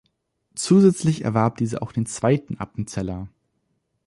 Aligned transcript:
Zusätzlich 0.55 1.23
erwarb 1.23 1.57
diese 1.57 1.83
auch 1.83 1.91
den 1.91 2.07
zweiten 2.07 2.57
«Appenzeller». 2.57 3.27